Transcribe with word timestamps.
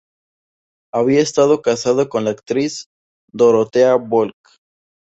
Había 0.91 1.21
estado 1.21 1.61
casado 1.61 2.09
con 2.09 2.23
la 2.25 2.31
actriz 2.31 2.87
Dorothea 3.31 3.93
Volk. 3.97 4.33